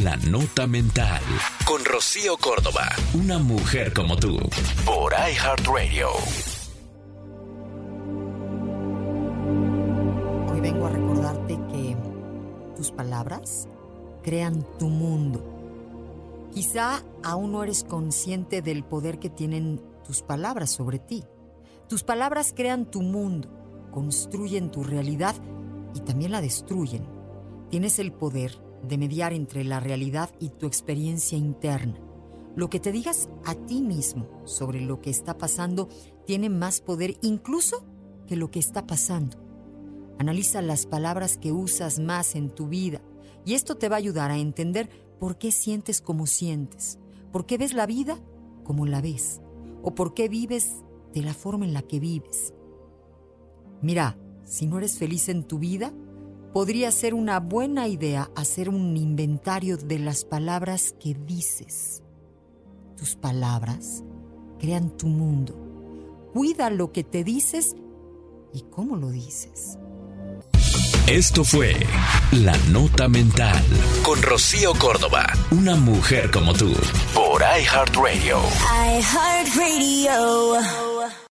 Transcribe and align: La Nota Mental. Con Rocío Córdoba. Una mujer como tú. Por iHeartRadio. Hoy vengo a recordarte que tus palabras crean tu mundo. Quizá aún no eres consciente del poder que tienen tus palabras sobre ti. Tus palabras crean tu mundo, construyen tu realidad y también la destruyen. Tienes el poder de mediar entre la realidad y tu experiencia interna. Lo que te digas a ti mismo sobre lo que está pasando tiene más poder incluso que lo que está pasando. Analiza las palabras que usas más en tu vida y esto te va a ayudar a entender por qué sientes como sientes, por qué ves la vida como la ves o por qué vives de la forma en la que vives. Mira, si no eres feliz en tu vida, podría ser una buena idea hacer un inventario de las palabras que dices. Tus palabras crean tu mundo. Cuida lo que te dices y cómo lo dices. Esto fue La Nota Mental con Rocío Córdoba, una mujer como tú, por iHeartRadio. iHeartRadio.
La 0.00 0.16
Nota 0.16 0.66
Mental. 0.66 1.20
Con 1.66 1.84
Rocío 1.84 2.38
Córdoba. 2.38 2.88
Una 3.12 3.38
mujer 3.38 3.92
como 3.92 4.16
tú. 4.16 4.38
Por 4.86 5.12
iHeartRadio. 5.12 6.08
Hoy 10.50 10.60
vengo 10.60 10.86
a 10.86 10.90
recordarte 10.90 11.58
que 11.70 11.94
tus 12.74 12.90
palabras 12.90 13.68
crean 14.22 14.66
tu 14.78 14.86
mundo. 14.86 15.44
Quizá 16.54 17.04
aún 17.22 17.52
no 17.52 17.62
eres 17.62 17.84
consciente 17.84 18.62
del 18.62 18.84
poder 18.84 19.18
que 19.18 19.28
tienen 19.28 19.82
tus 20.06 20.22
palabras 20.22 20.70
sobre 20.70 21.00
ti. 21.00 21.22
Tus 21.90 22.02
palabras 22.02 22.54
crean 22.56 22.90
tu 22.90 23.02
mundo, 23.02 23.50
construyen 23.90 24.70
tu 24.70 24.84
realidad 24.84 25.34
y 25.94 26.00
también 26.00 26.32
la 26.32 26.40
destruyen. 26.40 27.06
Tienes 27.68 27.98
el 27.98 28.10
poder 28.10 28.71
de 28.82 28.98
mediar 28.98 29.32
entre 29.32 29.64
la 29.64 29.80
realidad 29.80 30.30
y 30.38 30.50
tu 30.50 30.66
experiencia 30.66 31.38
interna. 31.38 31.98
Lo 32.54 32.68
que 32.68 32.80
te 32.80 32.92
digas 32.92 33.28
a 33.44 33.54
ti 33.54 33.82
mismo 33.82 34.28
sobre 34.44 34.80
lo 34.80 35.00
que 35.00 35.10
está 35.10 35.38
pasando 35.38 35.88
tiene 36.26 36.50
más 36.50 36.80
poder 36.80 37.16
incluso 37.22 37.84
que 38.26 38.36
lo 38.36 38.50
que 38.50 38.58
está 38.58 38.86
pasando. 38.86 39.38
Analiza 40.18 40.60
las 40.60 40.86
palabras 40.86 41.38
que 41.38 41.52
usas 41.52 41.98
más 41.98 42.34
en 42.34 42.50
tu 42.50 42.68
vida 42.68 43.00
y 43.44 43.54
esto 43.54 43.76
te 43.76 43.88
va 43.88 43.96
a 43.96 43.98
ayudar 43.98 44.30
a 44.30 44.38
entender 44.38 44.90
por 45.18 45.38
qué 45.38 45.50
sientes 45.50 46.00
como 46.00 46.26
sientes, 46.26 46.98
por 47.32 47.46
qué 47.46 47.58
ves 47.58 47.72
la 47.72 47.86
vida 47.86 48.18
como 48.64 48.86
la 48.86 49.00
ves 49.00 49.40
o 49.82 49.94
por 49.94 50.14
qué 50.14 50.28
vives 50.28 50.82
de 51.12 51.22
la 51.22 51.34
forma 51.34 51.64
en 51.64 51.72
la 51.72 51.82
que 51.82 52.00
vives. 52.00 52.54
Mira, 53.80 54.16
si 54.44 54.66
no 54.66 54.78
eres 54.78 54.98
feliz 54.98 55.28
en 55.28 55.44
tu 55.44 55.58
vida, 55.58 55.92
podría 56.52 56.90
ser 56.90 57.14
una 57.14 57.40
buena 57.40 57.88
idea 57.88 58.30
hacer 58.36 58.68
un 58.68 58.96
inventario 58.96 59.76
de 59.76 59.98
las 59.98 60.24
palabras 60.24 60.94
que 61.00 61.14
dices. 61.14 62.02
Tus 62.96 63.16
palabras 63.16 64.04
crean 64.58 64.96
tu 64.96 65.06
mundo. 65.06 65.54
Cuida 66.32 66.70
lo 66.70 66.92
que 66.92 67.04
te 67.04 67.24
dices 67.24 67.74
y 68.52 68.62
cómo 68.70 68.96
lo 68.96 69.10
dices. 69.10 69.78
Esto 71.06 71.44
fue 71.44 71.74
La 72.30 72.56
Nota 72.70 73.08
Mental 73.08 73.62
con 74.02 74.22
Rocío 74.22 74.72
Córdoba, 74.74 75.26
una 75.50 75.74
mujer 75.74 76.30
como 76.30 76.54
tú, 76.54 76.72
por 77.12 77.42
iHeartRadio. 77.42 78.38
iHeartRadio. 78.98 80.91